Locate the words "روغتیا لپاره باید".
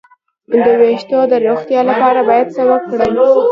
1.45-2.47